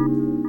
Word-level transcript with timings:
you 0.00 0.40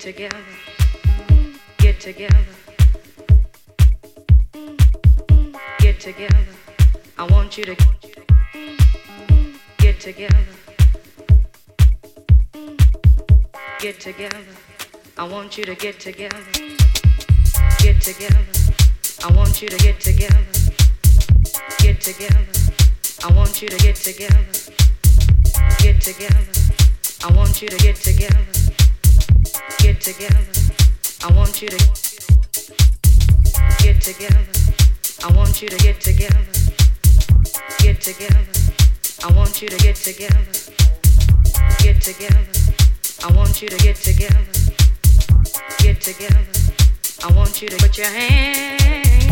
get 0.00 0.14
together. 0.14 0.44
Get 1.76 2.00
together. 2.00 2.44
Get 5.78 6.00
together. 6.00 6.46
I 7.18 7.26
want 7.26 7.58
you 7.58 7.64
to 7.64 7.76
get 9.78 10.00
together. 10.00 10.46
Get 13.78 14.00
together. 14.00 14.38
I 15.18 15.28
want 15.28 15.58
you 15.58 15.64
to 15.64 15.74
get 15.74 16.00
together. 16.00 16.44
Get 17.78 18.00
together. 18.00 18.44
I 19.22 19.32
want 19.32 19.60
you 19.60 19.68
to 19.68 19.76
get 19.76 20.00
together. 20.00 20.44
Get 21.78 22.00
together. 22.00 22.46
I 23.22 23.32
want 23.32 23.60
you 23.60 23.68
to 23.68 23.76
get 23.76 23.96
together. 23.96 24.44
Get 25.78 26.00
together. 26.00 26.46
I 27.22 27.32
want 27.32 27.60
you 27.60 27.68
to 27.68 27.76
get 27.76 27.96
together 27.96 28.59
get 29.80 30.00
together. 30.00 30.44
I 31.24 31.32
want 31.32 31.62
you 31.62 31.68
to 31.68 31.78
get 33.82 34.00
together. 34.00 34.44
I 35.24 35.32
want 35.32 35.62
you 35.62 35.68
to 35.68 35.76
get 35.78 36.00
together. 36.00 36.44
Get 37.78 38.00
together. 38.00 38.44
I 39.24 39.32
want 39.32 39.62
you 39.62 39.68
to 39.68 39.76
get 39.78 39.96
together. 39.96 40.44
Get 41.78 42.00
together. 42.02 42.46
I 43.24 43.32
want 43.32 43.62
you 43.62 43.68
to 43.68 43.76
get 43.78 43.96
together. 43.96 44.44
Get 45.78 46.00
together. 46.00 46.44
I 47.24 47.32
want 47.32 47.62
you 47.62 47.68
to 47.68 47.76
put 47.76 47.96
your 47.96 48.08
hands. 48.08 49.29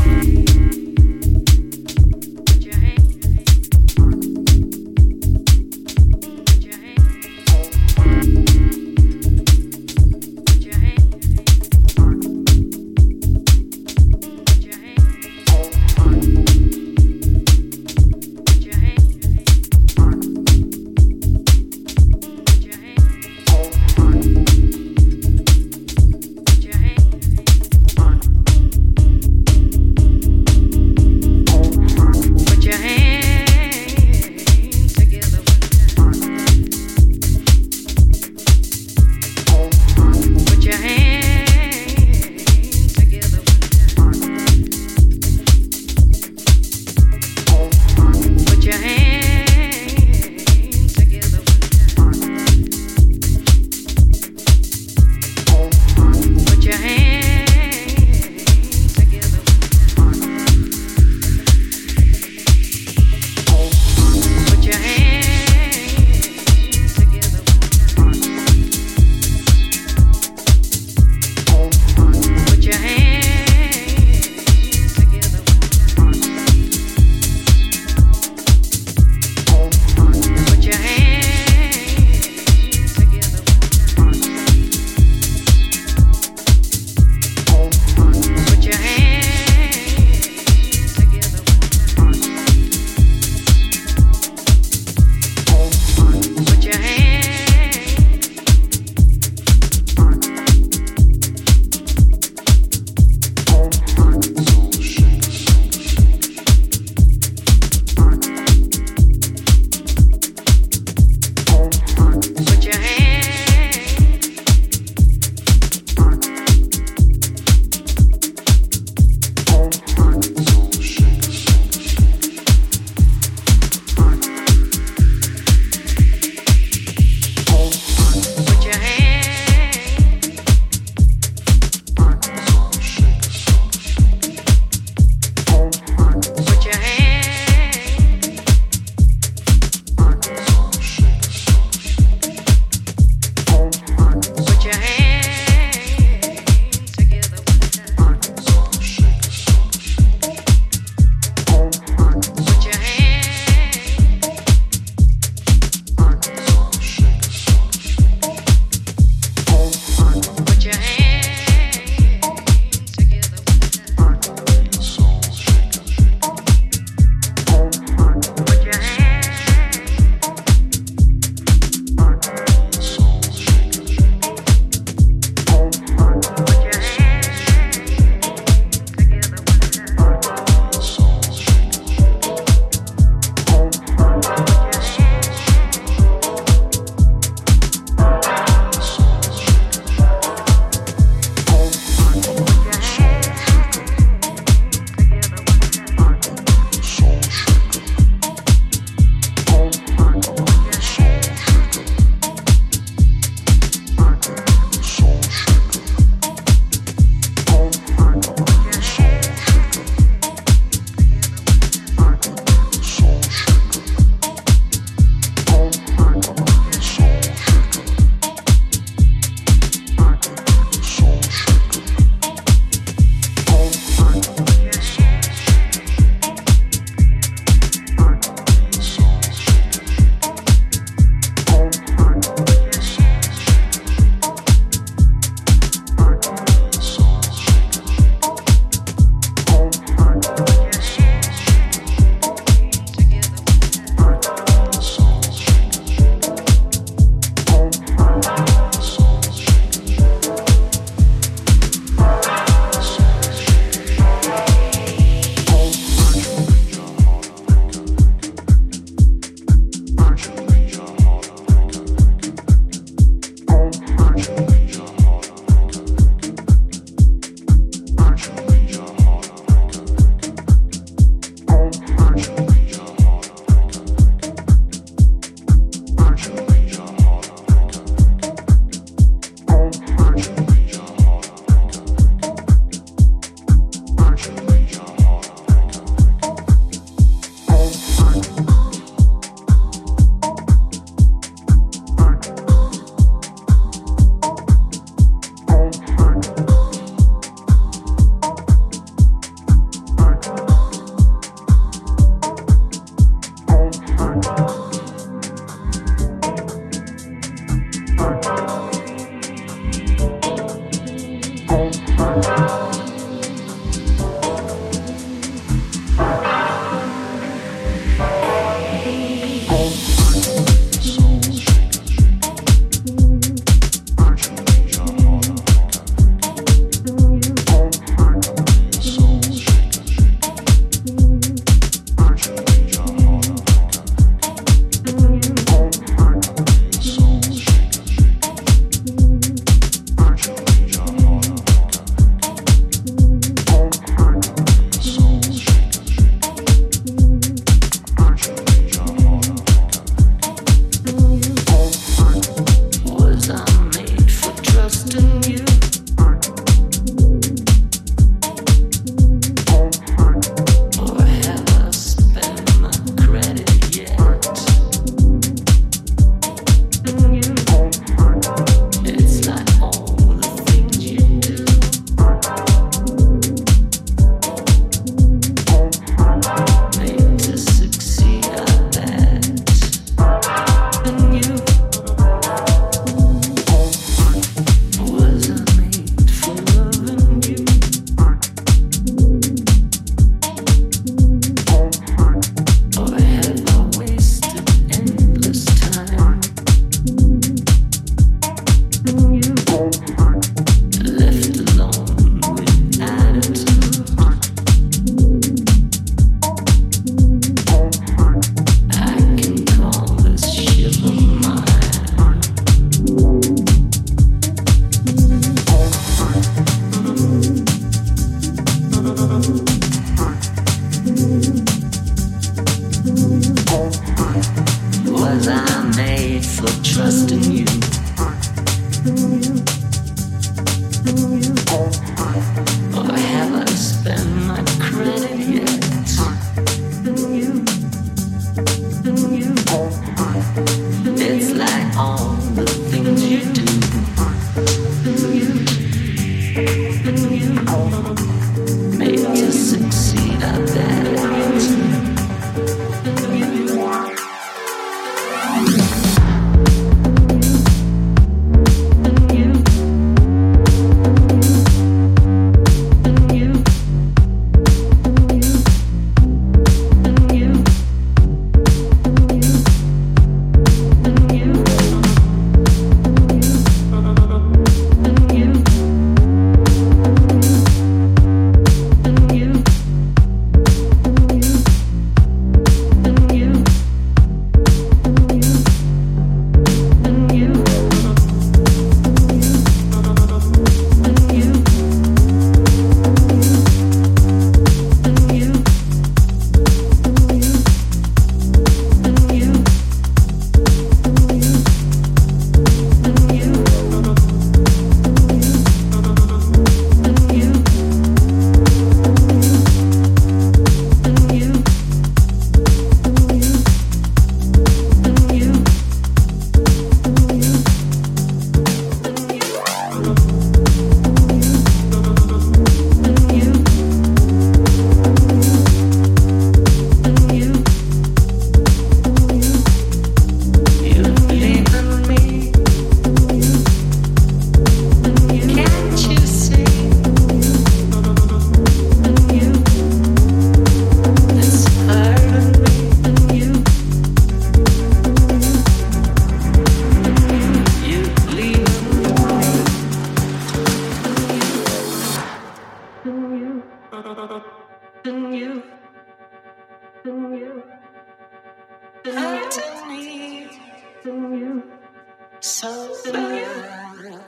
So 562.20 562.75
than 562.84 563.14
you, 563.14 564.02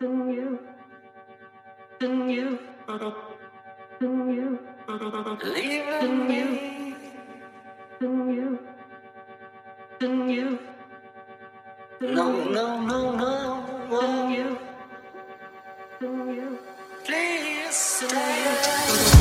than 0.00 0.30
you, 0.30 0.58
than 2.00 2.30
you, 2.30 2.58
than 4.00 4.30
you, 4.30 4.58
leaving 5.42 6.30
you, 6.30 6.96
than 8.00 8.30
you, 8.30 8.58
than 9.98 10.30
you. 10.30 10.58
No, 12.00 12.44
no, 12.44 12.80
no, 12.80 13.16
no, 13.16 14.00
than 14.00 14.30
you, 14.30 14.58
than 16.00 16.28
you. 16.34 16.58
Please 17.04 17.74
stay. 17.74 19.13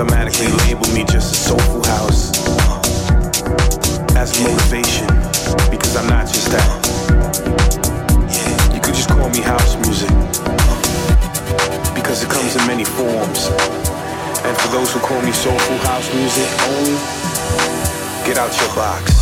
automatically 0.00 0.46
label 0.64 0.88
me 0.94 1.04
just 1.04 1.34
a 1.34 1.36
soulful 1.36 1.84
house 1.84 2.32
uh, 2.48 4.16
as 4.16 4.32
motivation 4.40 5.06
because 5.70 5.94
I'm 5.94 6.06
not 6.08 6.26
just 6.26 6.50
that. 6.50 6.70
You 8.72 8.80
could 8.80 8.94
just 8.94 9.10
call 9.10 9.28
me 9.28 9.40
house 9.40 9.76
music 9.84 10.08
uh, 10.10 11.94
because 11.94 12.22
it 12.22 12.30
comes 12.30 12.56
in 12.56 12.66
many 12.66 12.84
forms. 12.84 13.48
And 14.42 14.56
for 14.56 14.68
those 14.68 14.90
who 14.90 15.00
call 15.00 15.20
me 15.20 15.32
soulful 15.32 15.76
house 15.84 16.08
music 16.14 16.48
only, 16.64 16.96
get 18.24 18.38
out 18.38 18.56
your 18.58 18.74
box. 18.74 19.19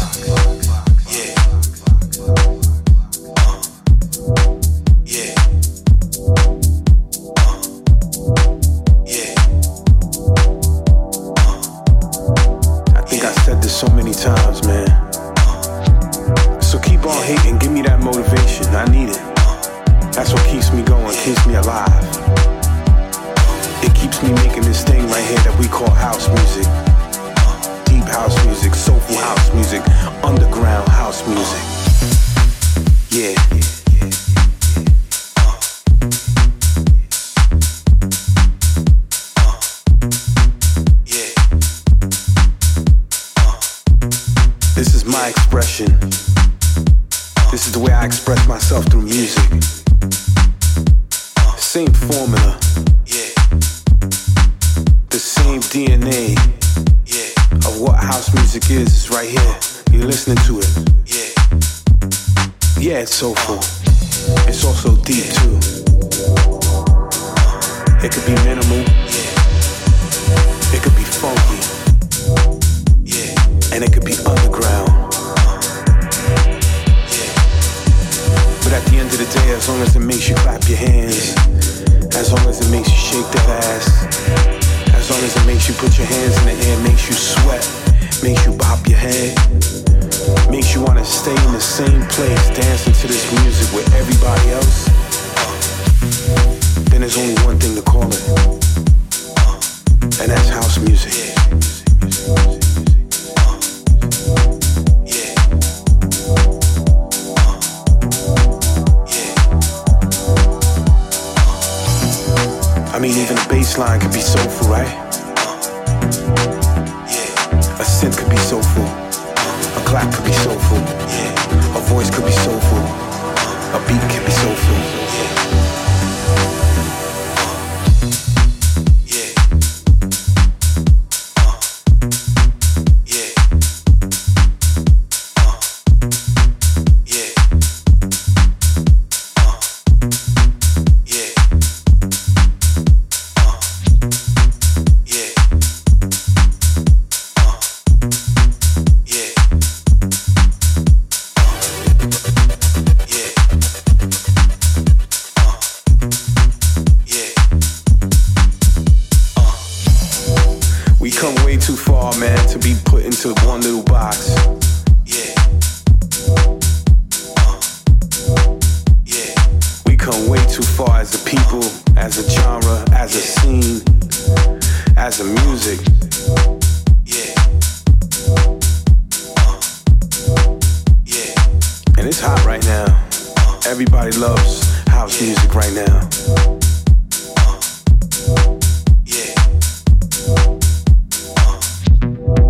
Everybody 183.68 184.12
loves 184.12 184.64
house 184.86 185.20
music 185.20 185.54
right 185.54 185.72
now. 185.74 186.08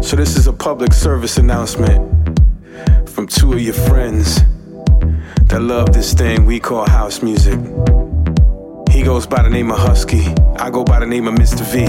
So, 0.00 0.14
this 0.14 0.36
is 0.36 0.46
a 0.46 0.52
public 0.52 0.92
service 0.92 1.36
announcement 1.36 1.98
from 3.10 3.26
two 3.26 3.52
of 3.52 3.60
your 3.60 3.74
friends 3.74 4.36
that 5.46 5.60
love 5.60 5.92
this 5.92 6.14
thing 6.14 6.46
we 6.46 6.60
call 6.60 6.88
house 6.88 7.20
music. 7.20 7.58
He 8.88 9.02
goes 9.02 9.26
by 9.26 9.42
the 9.42 9.50
name 9.50 9.72
of 9.72 9.78
Husky, 9.78 10.24
I 10.56 10.70
go 10.70 10.84
by 10.84 11.00
the 11.00 11.06
name 11.06 11.26
of 11.26 11.34
Mr. 11.34 11.64
V. 11.72 11.80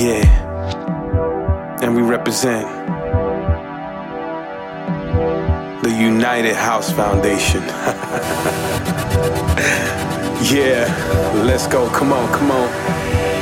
Yeah, 0.00 1.80
and 1.82 1.96
we 1.96 2.02
represent. 2.02 2.73
United 6.24 6.56
House 6.56 6.90
Foundation. 6.90 7.60
yeah, 10.50 10.88
let's 11.44 11.66
go. 11.66 11.86
Come 11.90 12.14
on, 12.14 12.32
come 12.32 12.50
on. 12.50 13.33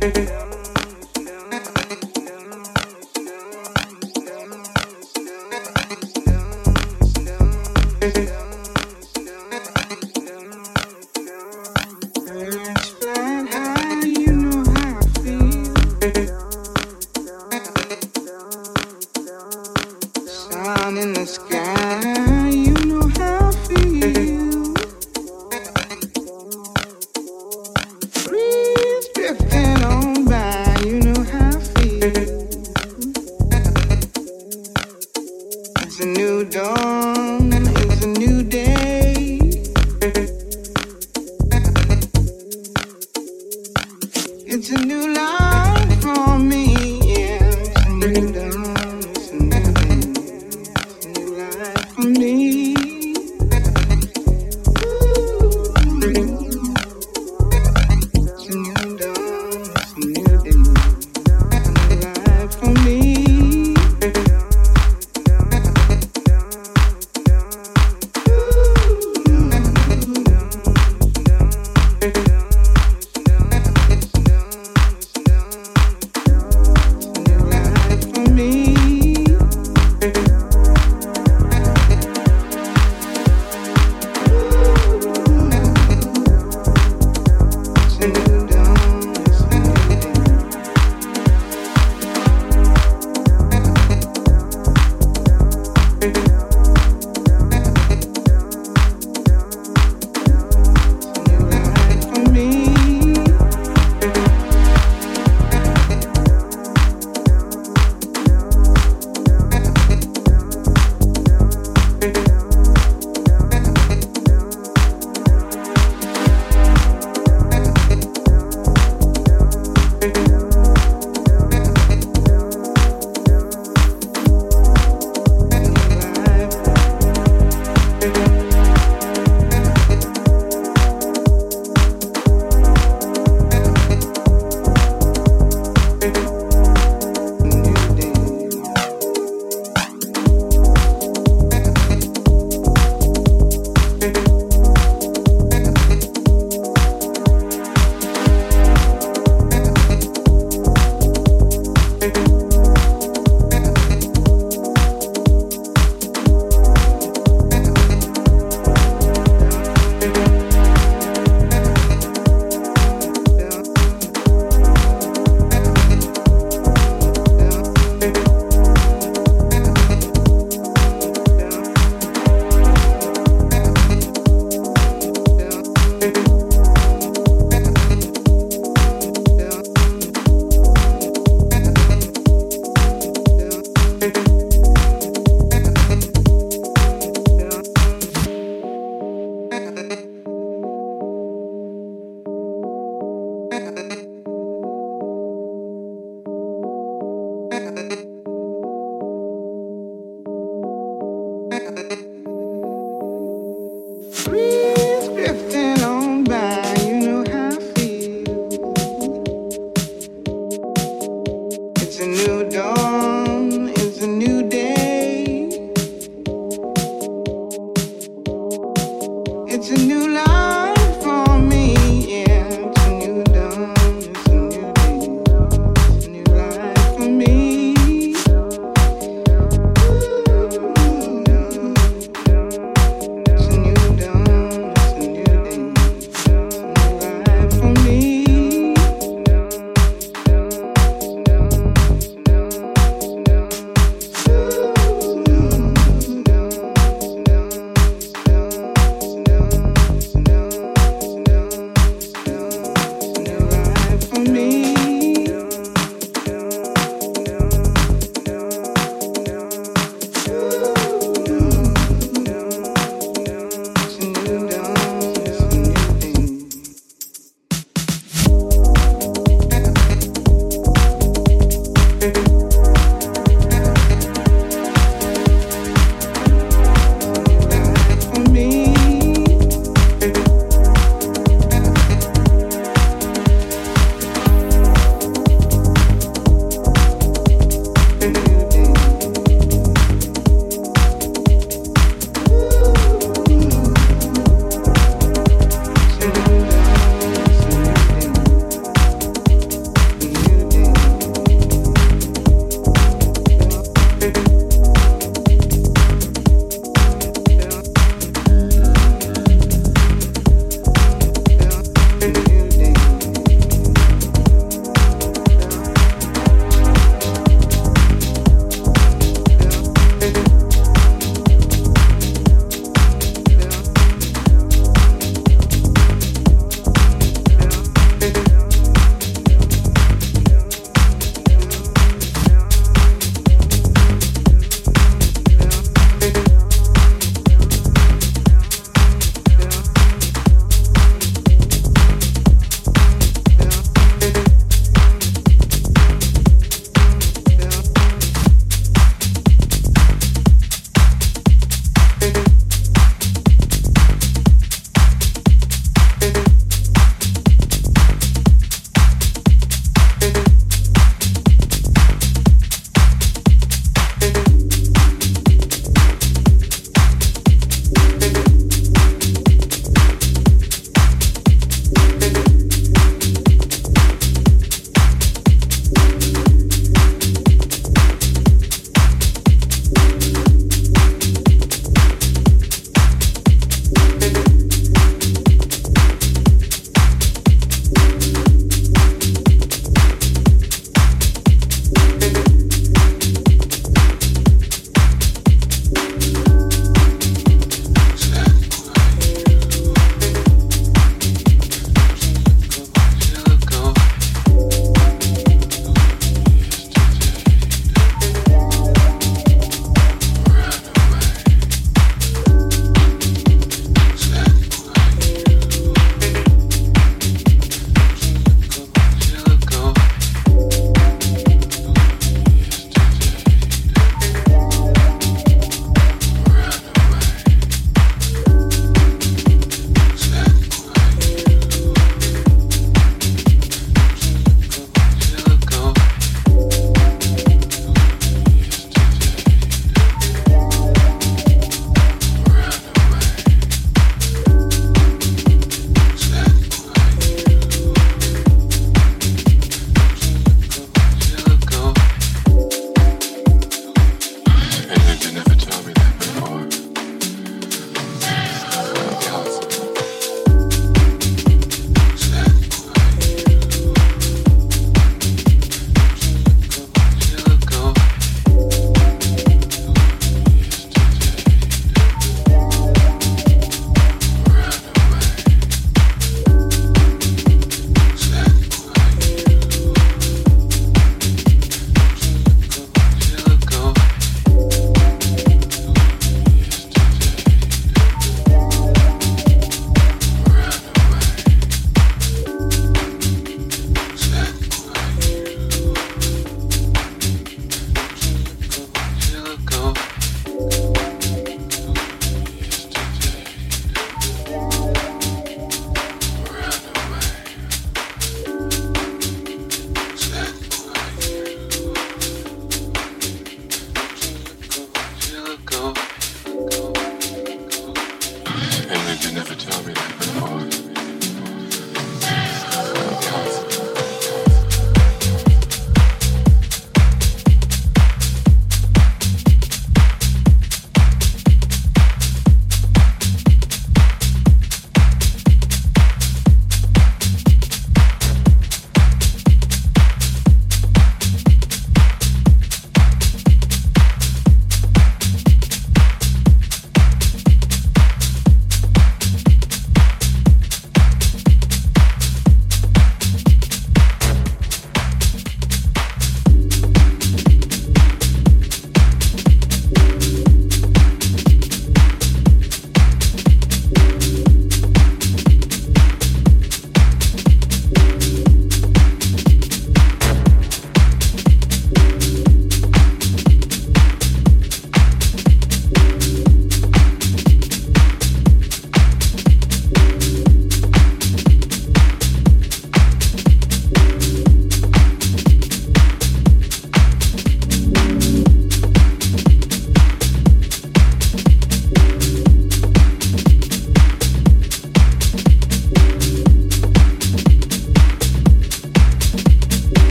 It's 0.00 0.30
a 0.30 0.37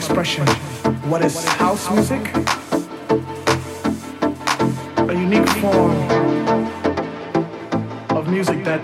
expression. 0.00 0.46
What 1.10 1.22
is 1.22 1.44
house 1.44 1.90
music? 1.90 2.22
A 4.96 5.12
unique 5.12 5.48
form 5.60 5.94
of 8.16 8.26
music 8.28 8.64
that 8.64 8.82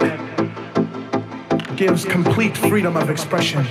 gives 1.74 2.04
complete 2.04 2.54
freedom 2.54 2.98
of 2.98 3.08
expression. 3.08 3.64